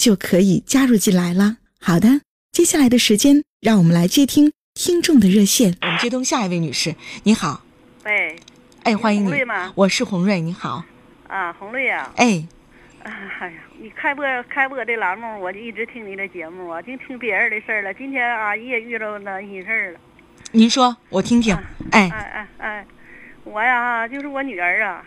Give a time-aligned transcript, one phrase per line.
[0.00, 1.58] 就可以加入进来了。
[1.78, 2.22] 好的，
[2.52, 5.76] 接下来的时间，让我们来接听听众的热线。
[5.82, 6.94] 我们接通下一位女士，
[7.24, 7.62] 你好。
[8.06, 8.34] 喂。
[8.84, 9.26] 哎，欢迎你。
[9.26, 9.70] 红瑞吗？
[9.74, 10.82] 我是洪瑞，你好。
[11.28, 12.10] 啊，洪瑞呀。
[12.16, 12.48] 哎。
[13.02, 17.92] 哎呀，你开播开播这栏目，我就一直听你的节目啊，净听别人的事儿了。
[17.92, 19.98] 今天阿姨也遇到难心事儿了。
[20.52, 21.54] 您说，我听听。
[21.90, 22.86] 哎哎哎哎，
[23.44, 25.04] 我呀，就是我女儿啊，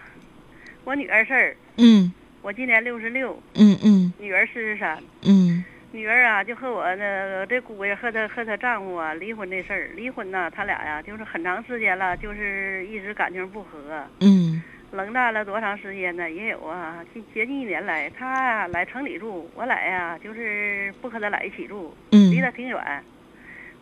[0.84, 1.58] 我女儿事儿。
[1.78, 2.14] 嗯。
[2.44, 5.64] 我今年六十六，嗯嗯，女儿四十三，嗯，
[5.94, 16.30] 女儿啊，就和我那这姑爷和她和她丈夫啊离婚这事儿，离婚呢，他俩呀就是很长时间了，就是一直感情不和，嗯，冷淡了多长时间呢？
[16.30, 22.78] 也有啊，近接近一年来，他呀来城里住，我来呀就是不和他俩一起住，嗯，离得挺远，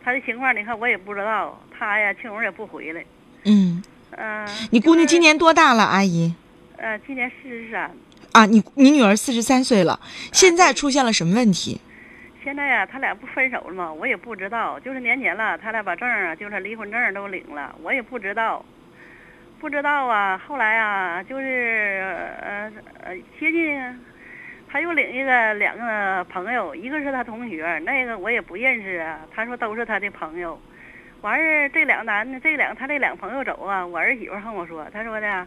[0.04, 3.04] 他的情况你看我也不知道，他呀庆荣也不回来，
[3.44, 6.32] 嗯，嗯，你姑娘今年多大了，阿姨？
[6.76, 7.90] 呃，今年四十三。
[8.32, 10.00] 啊，你你女儿四十三岁了，
[10.32, 11.78] 现在出现了什么问题？
[12.42, 13.92] 现在呀，他俩不分手了吗？
[13.92, 18.64] 我也不知道，就是年前了，他俩把证啊，就是离婚证都领了，我也不知道，
[19.60, 20.40] 不知道啊。
[20.48, 22.72] 后来啊，就是呃
[23.04, 23.78] 呃，接近，
[24.66, 29.20] 他又领一个两个朋友，一个是他同学，那个我也不认识啊。
[29.34, 30.58] 他说都是他的朋友，
[31.20, 35.46] 完事这两男的，这两他这两朋友走啊，我儿媳妇和我说，他说的。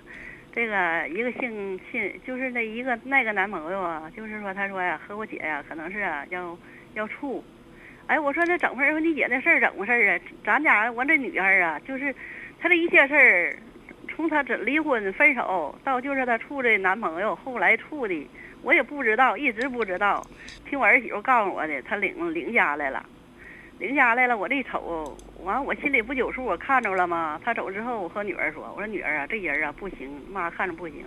[0.56, 6.58] 这个一个姓姓就是那一个那个男朋友啊，就是说他说呀和我姐呀可能是啊要
[6.94, 7.44] 要处，
[8.08, 9.02] 哎我说这怎么回事？
[9.02, 10.18] 你姐那事儿怎么回事啊？
[10.46, 12.16] 咱家我这女儿啊，就是
[12.58, 13.58] 她这一切事儿，
[14.16, 18.30] 从她这离婚分手到就是她处的男朋友，后来处的
[18.62, 20.26] 我也不知道，一直不知道，
[20.70, 23.06] 听我儿媳妇告诉我的，她领领家来了。
[23.80, 27.40] 领家来了，我这一瞅，完我心里不有数，我看着了吗？
[27.44, 31.04] 他走之后，我和女儿说：“我说女儿啊，这人啊不行，妈看着不行。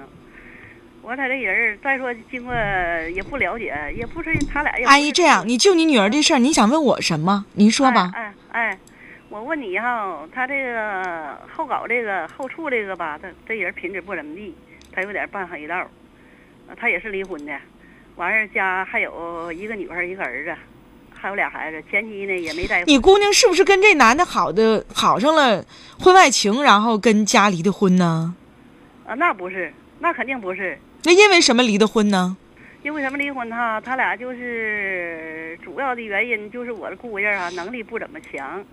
[1.01, 2.55] 我说他这人，再说经过
[3.15, 7.47] 也不了解，也不是他俩。”阿姨，这样，你就你女儿这事儿，你想问我什么？
[7.55, 8.11] 您说吧。
[8.15, 8.79] 哎哎，
[9.31, 14.55] 我问你哈，他这个后搞这个后处这个吧，他这人品质不怎么地，
[14.93, 15.89] 他有点半黑道。
[16.77, 17.59] 他也是离婚的，
[18.17, 20.55] 完事儿家还有一个女儿，一个儿子。
[21.21, 22.85] 还有俩孩子，前妻呢也没在。
[22.85, 25.65] 你姑娘是不是跟这男的好的好上了
[25.99, 28.35] 婚外情，然后跟家离的婚呢？
[29.07, 30.79] 啊，那不是，那肯定不是。
[31.05, 32.37] 那因为什么离的婚呢？
[32.83, 33.81] 因为什么离婚哈？
[33.81, 38.65] 他俩就是主要的原因就是我的姑爷啊，能力不怎么强，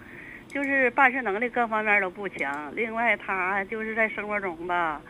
[0.47, 2.71] 就是办事能力各方面都不强。
[2.75, 5.01] 另外他就是在生活中吧，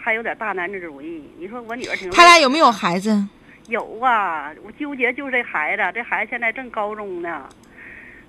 [0.00, 1.28] 还有点大男子主义。
[1.38, 2.08] 你说我女儿挺。
[2.10, 3.26] 他俩有没有孩子？
[3.68, 7.48] 有啊，我纠结就是这孩子，这孩子现在正高中呢，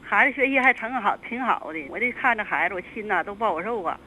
[0.01, 1.79] 孩子学习还成好，挺好的。
[1.89, 3.99] 我这看着孩子，我心呐都不好受啊。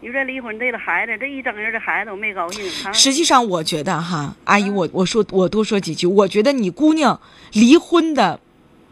[0.00, 2.64] 你说离婚这个孩子，这一整日这孩子我没高兴。
[2.92, 7.20] 实际上，我觉得哈，阿姨，我我说我多说几句，我觉得你姑娘
[7.52, 8.38] 离婚的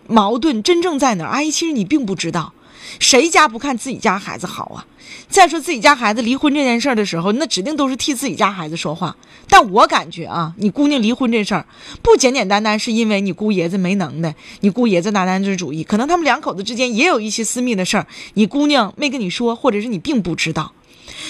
[0.08, 1.28] 矛盾真正在哪儿？
[1.28, 2.52] 阿姨，其实你并不知道。
[2.98, 4.86] 谁家不看自己家孩子好啊？
[5.28, 9.16] 再说自己家孩子离婚这件事儿的时候，那指定都是替自己家孩子说话。
[9.48, 11.66] 但我感觉啊，你姑娘离婚这事儿，
[12.02, 20.72] 不简简单单是因为你姑爷子没能耐，你姑爷子拿男子主义，可能他们两口子之间也有一些私密的事儿，你姑娘没跟你说，或者是你并不知道。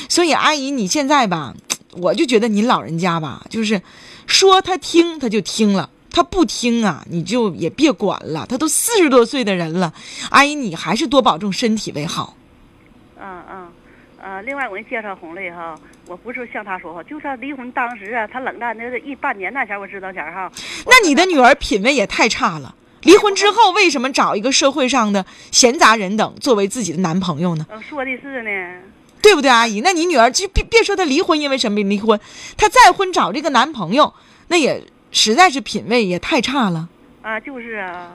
[0.08, 1.54] 所以阿姨，你现在吧，
[1.92, 3.82] 我就觉得您老人家吧，就是
[4.26, 5.90] 说他听他就听了。
[6.14, 8.46] 他不听啊，你就也别管了。
[8.48, 9.92] 他都四十多岁的人了，
[10.30, 12.36] 阿姨，你还是多保重身体为好。
[13.20, 13.68] 嗯嗯，
[14.22, 15.74] 呃，另外我给你介绍红雷哈，
[16.06, 20.48] 我不是像他说话，就算离婚当时啊，他冷淡那是一半年那前我知道前哈。
[20.86, 22.76] 那你的女儿品味也太差了。
[23.02, 27.66] 离婚之后为什么找一个社会上的闲杂人等作为自己的男朋友呢？
[27.90, 28.82] 说的是呢，
[29.20, 29.80] 对不对，阿姨？
[29.80, 32.20] 那你女儿就别别说她离婚，因为什么离婚？
[32.56, 34.14] 她再婚找这个男朋友，
[34.46, 34.80] 那也。
[35.14, 36.88] 实在是品味也太差了。
[37.22, 38.12] 啊，就是啊，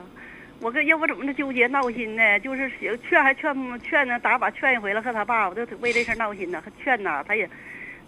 [0.60, 2.38] 我跟要不怎么这纠结闹心呢？
[2.38, 2.70] 就是
[3.08, 7.48] 劝还劝不劝呢，打把劝一回了，和他爸，我就为这事闹心呢，还劝呐，他也，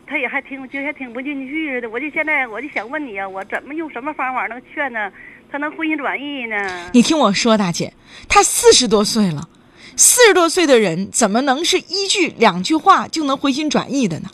[0.06, 1.90] 他也还听，就还听不进去似的。
[1.90, 5.10] 我就现在我就想问你啊，我怎么用什么方法能劝呢？
[5.50, 6.90] 他能回心转意呢？
[6.92, 7.94] 你听我说，大姐，
[8.28, 9.48] 他四十多岁了，
[9.96, 14.28] 四十多岁的人怎么能是一句两句话就能回心转意的呢？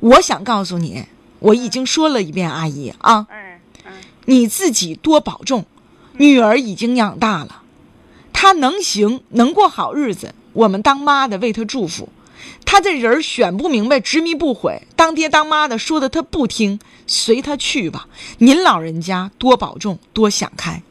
[0.00, 1.04] 我想告诉你，
[1.40, 3.26] 我已经说了一遍，阿姨啊，
[4.26, 5.64] 你自己多保重。
[6.16, 7.62] 女儿已经养大了，
[8.32, 12.08] 她能行，能过好日子，我们当妈的为她祝福。
[12.64, 18.08] 她这人儿选不明白，执迷不悔，当爹当妈的说的她不听，随她去吧。
[18.38, 20.82] 您老人家多保重，多想开。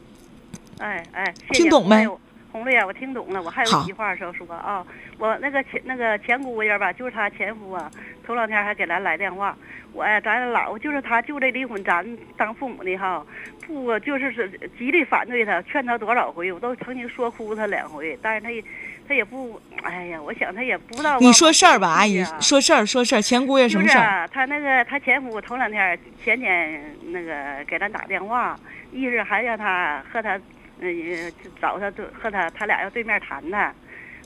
[0.78, 2.06] 哎哎，谢谢听懂没
[2.54, 3.42] 红瑞红瑞啊，我听懂了。
[3.42, 4.86] 我还有好一句话要说啊，
[5.18, 7.90] 我那个前那个前姑爷吧，就是他前夫啊，
[8.24, 9.56] 头两天还给咱来电话，
[9.92, 12.06] 我呀，咱老就是他就这离婚，咱
[12.36, 13.26] 当父母的哈，
[13.66, 14.48] 不就是是
[14.78, 18.62] 极力反对他，劝他多少回，我都曾经说哭他两回，但是他也
[19.08, 21.18] 他也不，哎呀，我想他也不知道。
[21.18, 23.20] 你说事儿吧，阿姨呀，说事儿，说事儿。
[23.20, 24.00] 前姑爷什么事儿？
[24.00, 26.80] 就是啊，他那个他前夫头两天前天
[27.10, 28.56] 那个给咱打电话，
[28.92, 30.38] 意思还让他和他，
[30.88, 33.74] 呃，找他对和他他俩要对面谈谈，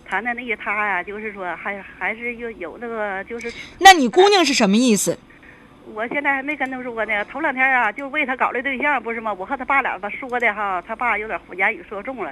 [0.09, 5.19] 谈谈那个他呀，就是说还还是有有那个就是，那你姑娘是什么意思？
[5.95, 9.33] 我现在还没跟他说呢，头两天啊就为他搞这对象不是吗？
[9.33, 12.31] 我和他爸俩吧说的哈，他爸有点言语说重了，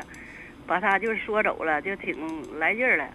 [0.66, 2.14] 把他就是说走了，就挺
[2.58, 3.08] 来劲儿了。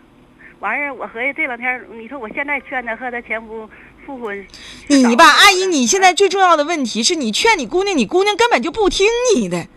[0.59, 3.69] 完事儿，我合计这两天，你说我现在劝他和他前夫
[4.05, 4.45] 复婚，
[4.87, 9.67] 你吧，阿姨，你你现在最重要的问题是你劝你姑娘，你姑娘根本就不听你的，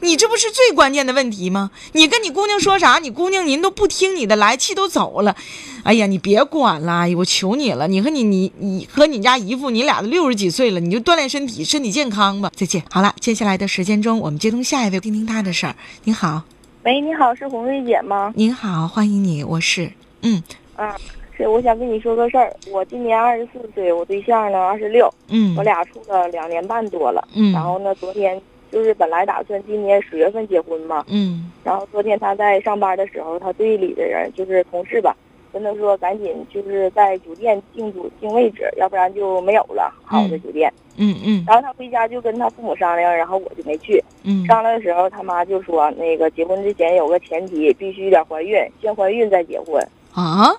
[0.00, 1.70] 你这不是最关键的问题吗？
[1.92, 5.34] 你跟你姑娘说啥，你姑娘您都不听你的，来气都走了。
[5.82, 12.50] 哎呀，你别管了，我求你了，你和你你你和你家姨夫，你俩都六十几岁了，你就锻炼身体，身体健康吧。
[12.54, 12.82] 再见。
[12.90, 15.76] 好了，接下来的时间中，我们接通下一位，听听他的事儿。
[16.04, 16.42] 您好，
[16.84, 18.32] 喂，你好，是红瑞姐吗？
[18.36, 19.90] 您好，欢迎你，我是，
[20.22, 20.42] 嗯
[20.76, 20.96] 啊，
[21.36, 22.54] 是，我想跟你说个事儿。
[22.70, 27.26] 我今年二十四岁，我对象呢二十六，嗯我俩处了两年半多了。
[27.34, 28.40] 嗯然后呢，昨天
[28.74, 35.16] 就是本来打算今年十月份结婚嘛，嗯然后昨天他在上班的时候，他队里的人就是同事吧，
[35.52, 40.72] 跟他说赶紧就是在酒店定住定位置，要不然就没有了好的酒店。
[40.96, 44.02] 嗯嗯然后他回家就跟他父母商量，然后我就没去。
[44.24, 49.80] 嗯商量的时候，他妈就说那个结婚之前有个前提，必须得怀孕，先怀孕再结婚。
[50.12, 50.50] 啊，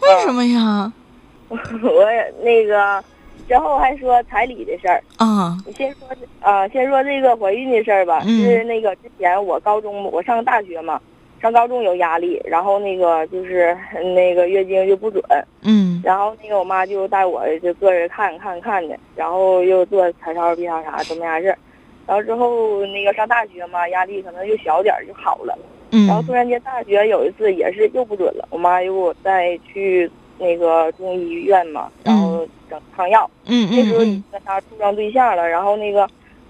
[0.00, 0.92] 为什么呀？
[1.50, 3.02] 我也那个
[3.46, 6.08] 之后还说彩礼的事儿，啊你先说
[6.40, 8.22] 啊、先说这个怀孕的事儿吧。
[8.26, 11.00] 嗯是那个之前我高中我上大学嘛，
[11.40, 13.76] 上高中有压力，然后那个就是
[14.14, 15.22] 那个月经就不准，
[15.62, 21.58] 嗯然后那个我妈就带我就个人看看看的，然后又做彩超、B 超啥都没啥事儿。
[22.06, 25.58] 然后之后那个上大学嘛，压力可能又小点儿就好了。
[25.90, 32.27] 嗯然后突嗯然间大学有一次也是又不准了，我妈又给我带去那个中医院嘛，然后
[32.68, 33.30] 整汤药。
[33.46, 36.08] 嗯那时候跟他处上对象了，然后那个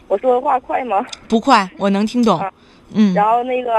[0.08, 1.04] 我说的话快吗？
[1.28, 2.52] 不快，我能听懂啊。
[2.94, 3.70] 嗯然后那个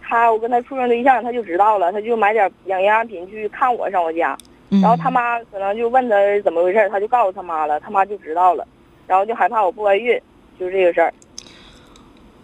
[0.00, 4.36] 他我跟他处上对象，他就知道了，他就买点养营养品去看我上我家，
[4.68, 8.66] 嗯，然后他妈可能就问他怎么回事，他就告诉他妈了，他妈就知道了，
[9.06, 10.20] 然后就害怕我不怀孕，
[10.60, 11.12] 就是这个事儿，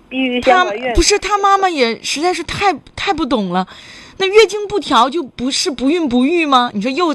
[0.09, 1.03] 必须先他怀孕不。
[1.03, 3.69] 是他妈妈也实在是太太不懂了，
[4.16, 6.71] 那月经不调就不是不孕不育吗？
[6.73, 7.14] 你说又。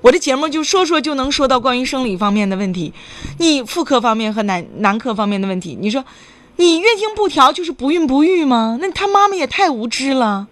[0.00, 2.92] 我的节目就说说就能说到关于生理方面的问题，
[3.38, 6.04] 你妇科方面和男男科方面的问题，你说
[6.56, 8.78] 你月经不调就是不孕不育吗？
[8.80, 10.46] 那他妈妈也太无知了。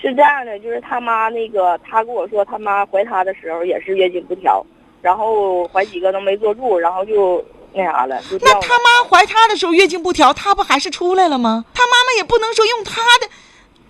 [0.00, 4.64] 是这样的，就是他妈那个，他跟我说他妈怀他的时候也是月经不调，
[5.00, 8.22] 然后怀几个都没坐住，然后就那啥了，了。
[8.40, 11.64] 那他妈怀他的时候月经不调，他不还是出来了吗？
[11.72, 13.28] 他妈妈也不能说用他的，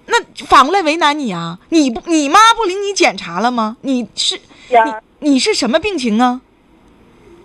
[0.07, 0.17] 那
[0.47, 1.59] 反过来为难你啊？
[1.69, 3.77] 你不，你妈不领你检查了吗？
[3.83, 6.41] 你是你，你是什么病情啊？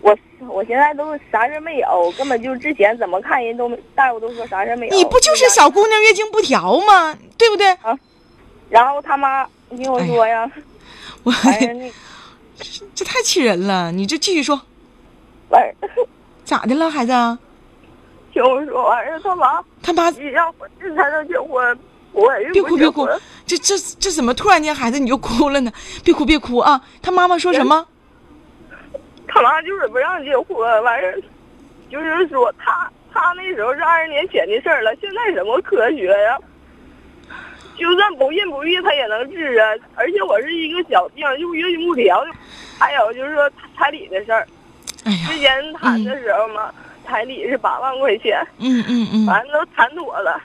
[0.01, 4.95] 我我现在都啥事没有，根本就之前怎么看人都大夫都说啥事没有。
[4.95, 7.17] 你不就是小姑娘月经不调吗？
[7.37, 7.71] 对不对？
[7.75, 7.97] 啊
[8.69, 10.49] 然后他妈，你听我说呀，
[11.23, 11.91] 我完事儿那
[12.93, 13.91] 这太气人了！
[13.93, 14.59] 你这继续说，
[16.43, 17.39] 咋的了，孩子啊？
[18.33, 21.79] 听我说，完事儿他妈他妈，一让怀孕才能结婚，
[22.51, 23.07] 别哭别哭
[23.45, 25.71] 这这这怎么突然间孩子你就哭了呢？
[26.03, 26.81] 别哭别哭啊！
[27.01, 27.87] 他妈妈说什么？
[29.27, 31.21] 他妈就是不让结婚，完事儿
[31.89, 36.37] 就是说他他那时候是二十年前的事儿了，现在什么科学呀？
[37.77, 39.69] 就算不孕不育，他也能治啊！
[39.95, 42.25] 而且我是一个小病，就月经不调，
[42.79, 44.47] 还有就是说彩礼的事儿。
[45.05, 46.73] 哎呀之，前谈的时候嘛，
[47.05, 50.41] 彩礼是八万块钱，嗯嗯嗯反正都谈妥了。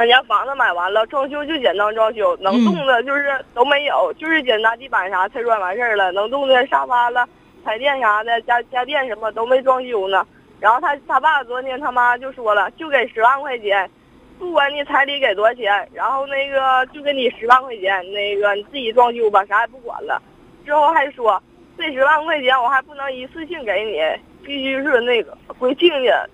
[0.00, 7.28] 人家房子买完了，装修就简单装修，能动的就是都没有，就是简单地板啥、瓷砖完事儿了，能动的沙发了、
[7.62, 10.26] 彩电啥的、家家电什么都没装修呢。
[10.58, 13.90] 然后他他爸昨天他妈就说了，就给十万块钱，
[14.38, 20.18] 不管你彩礼给多少钱，然后那个就给你十万块钱，那个你自己装修吧，啥也不管了。
[20.64, 21.42] 之后还说
[21.76, 24.00] 这十万块钱我还不能一次性给你，
[24.46, 26.26] 必须是那个回亲家，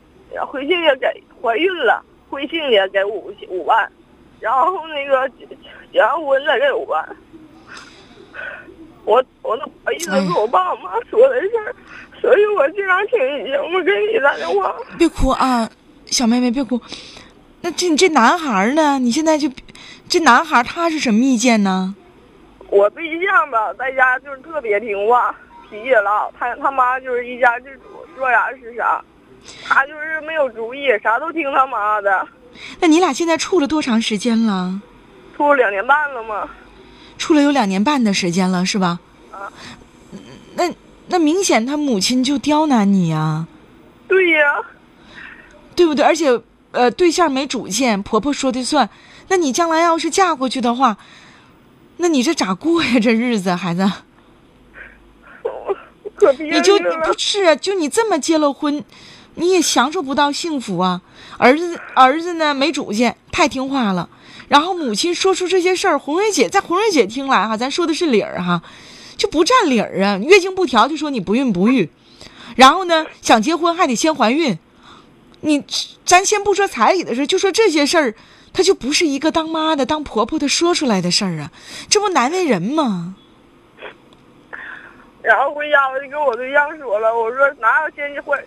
[0.46, 3.90] 回亲家给怀孕了，回信也给五五万，
[4.40, 5.46] 然后那个结
[5.92, 7.16] 结完婚再给五万。
[9.04, 11.74] 我我都不好意思跟我爸我妈说的事儿，
[12.20, 14.74] 所以我经常听你节目给你打电话。
[14.98, 15.70] 别哭啊，
[16.06, 16.80] 小妹妹别哭。
[17.60, 18.98] 那这你这男孩儿呢？
[18.98, 19.48] 你现在就
[20.08, 21.94] 这男孩儿他是什么意见呢？
[22.68, 25.32] 我对象吧，在家就是特别听话，
[25.70, 26.28] 脾气唠。
[26.36, 27.82] 他他妈就是一家之主，
[28.16, 29.00] 说啥是啥。
[29.64, 32.26] 他就是没有主意，啥都听他妈的。
[32.80, 34.80] 那你俩现在处了多长时间了？
[35.36, 36.48] 处了两年半了吗？
[37.18, 39.00] 处了有两年半的时间了，是吧？
[39.32, 39.52] 啊。
[40.54, 40.72] 那
[41.08, 43.46] 那明显他母亲就刁难你呀、
[44.08, 44.56] 对呀，
[45.74, 46.04] 对不对？
[46.04, 46.40] 而且
[46.72, 48.88] 呃，对象没主见，婆婆说的算。
[49.28, 50.96] 那你将来要是嫁过去的话，
[51.98, 52.98] 那你这咋过呀？
[52.98, 53.90] 这日子，孩子，
[56.16, 57.18] 可别你就不。
[57.18, 57.56] 是啊？
[57.56, 58.82] 就你这么结了婚，
[59.36, 61.00] 你也享受不到幸福啊！
[61.38, 64.08] 儿子儿子呢没主见，太听话了。
[64.48, 68.62] 然后母亲说出这些事儿，红蕊姐在红蕊姐听来哈，咱说的是理儿哈，
[69.16, 70.18] 就不占理儿啊。
[70.18, 71.90] 月经不调就说你不孕不育，
[72.56, 74.58] 然后呢想结婚还得先怀孕。
[75.42, 75.64] 你
[76.04, 78.14] 咱先不说彩礼的事，就说这些事儿，
[78.52, 81.52] 他就不是一个当妈的、当婆婆的说出来的事儿啊，
[81.90, 83.16] 这不难为人吗？
[85.22, 88.38] 然后回家我就跟我对象说了，我说哪有先结婚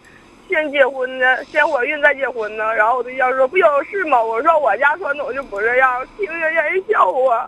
[0.49, 2.73] 先结婚的，先怀孕再结婚呢？
[2.73, 4.21] 然后我对象说不就是吗？
[4.21, 7.47] 我说我家传统就不这样，听着让人笑话。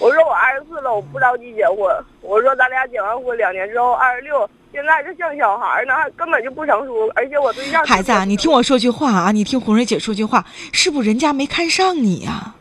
[0.00, 1.78] 我说我二十四了，我不着急结婚。
[2.22, 12.54] 我说咱俩结完婚两年之后二十六，现在这像小孩呢，还根本就不成熟，而且我对象孩子啊，你听我说句话啊，你听红蕊姐说句话，是不是人家没看上你呀、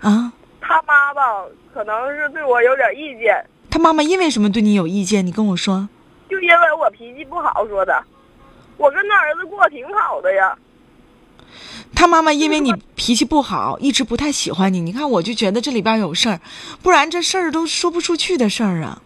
[0.00, 0.32] 啊？
[0.60, 5.26] 他妈吧，可能是对我有点意见，他妈妈因为什么对你有意见？
[5.26, 5.88] 你跟我说。
[6.28, 8.04] 就因为我脾气不好说的。
[8.76, 10.56] 我跟他儿子过挺好的呀。
[11.94, 14.80] 他妈妈因为你脾气不好，一直不太喜欢你。
[14.80, 16.40] 你看，我就觉得这里边有事儿，
[16.82, 19.02] 不然这事儿都说不出去的事儿啊。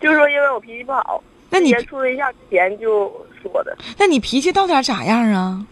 [0.00, 3.76] 就说因为我脾气不好，那你处对象之前就说的。
[3.98, 5.66] 那你脾气到底咋样啊？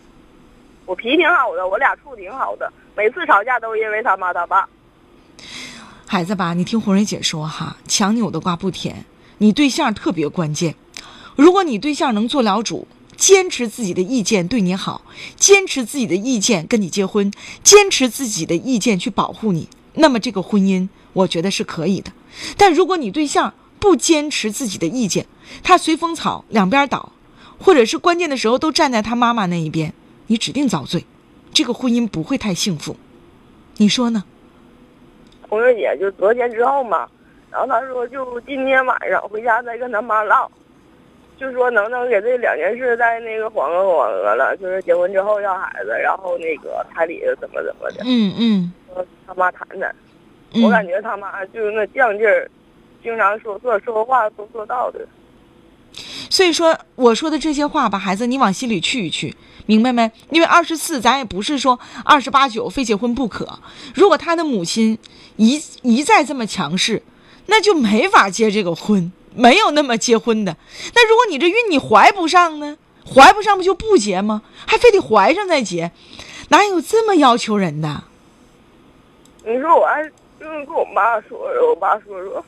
[0.85, 4.69] 我脾气挺好的，我俩处挺好的，每次吵架都是因为他妈他爸。
[6.07, 9.05] 孩子吧，你听红蕊姐说哈，强扭的瓜不甜，
[9.39, 10.75] 你对象特别关键。
[11.37, 15.03] 如果你对象能做了主，坚持自己的意见对你好，
[15.37, 22.13] 坚持自己的意见跟你结婚，坚持自己的意见去保护你，那么这个婚姻我觉得是可以的。
[22.57, 25.27] 但如果你对象不坚持自己的意见，
[25.63, 27.13] 他随风草两边倒，
[27.59, 29.93] 或者是关键的时候都站在他妈妈那一边，
[30.27, 31.05] 你指定遭罪，
[31.53, 32.97] 这个婚姻不会太幸福。
[33.77, 34.25] 你说呢？
[35.49, 37.09] 红月姐就是昨天之后嘛，
[37.59, 40.49] 然后他说就今天晚上回家再跟他妈唠，
[41.37, 49.93] 就说能不能给这两件事再那个缓和缓和了，就是结婚之后要孩子，然后那个彩礼怎么怎么的，嗯嗯说他妈谈谈。
[50.55, 52.49] 嗯，我感觉他妈就是那犟劲儿，
[53.03, 55.01] 经常说做说话都做到的。
[56.31, 59.35] 所以说，我说的这些话吧，孩子，你往心里去一去，
[59.67, 60.09] 明白没？
[60.31, 63.59] 因为二十四，咱也不是说二十八九非结婚不可。
[63.97, 64.97] 如果他的母亲
[65.37, 67.03] 一一再这么强势，
[67.49, 70.57] 那就没法结这个婚，没有那么结婚的。
[70.95, 72.79] 那如果你这孕你怀不上呢？
[73.05, 74.43] 怀不上不就不结吗？
[74.67, 75.91] 还非得怀上再结，
[76.51, 78.05] 哪有这么要求人的？
[79.47, 80.05] 你说我还
[80.39, 82.45] 就是跟我妈说说，我爸说说，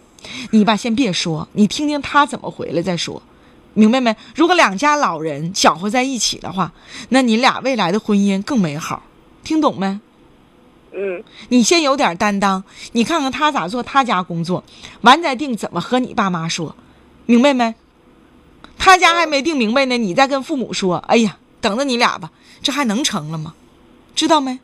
[0.50, 3.22] 你吧，先别说，你听听他怎么回来再说，
[3.72, 4.14] 明白没？
[4.34, 6.72] 如果两家老人搅和在一起的话，
[7.08, 9.02] 那你俩未来的婚姻更美好，
[9.42, 9.98] 听懂没？
[10.92, 14.64] 嗯，你先有点担当，你看看他咋做他家工作，
[15.02, 16.74] 完再定怎么和你爸妈说，
[17.26, 17.74] 明白没？
[18.76, 22.30] 他家还没定明白呢，你再跟父母说，哎呀，等着你俩吧，
[22.62, 23.54] 这还能成了吗？
[24.14, 24.58] 知道没？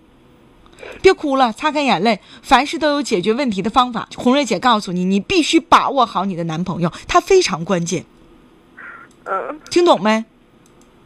[1.00, 2.20] 别哭了，擦干眼泪。
[2.42, 4.08] 凡事都有解决问题的方法。
[4.16, 8.04] 红瑞姐告诉你，你必须把握好你的男朋友，他非常关键，
[9.24, 10.24] 嗯听懂没？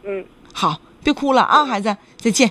[0.03, 0.25] 嗯。
[0.53, 2.49] 好，别哭了啊，孩子，再见。